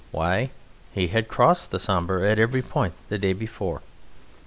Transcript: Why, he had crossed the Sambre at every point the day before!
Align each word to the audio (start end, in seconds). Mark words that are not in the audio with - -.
Why, 0.09 0.49
he 0.95 1.09
had 1.09 1.27
crossed 1.27 1.69
the 1.69 1.77
Sambre 1.77 2.25
at 2.25 2.39
every 2.39 2.63
point 2.63 2.95
the 3.09 3.19
day 3.19 3.33
before! 3.33 3.83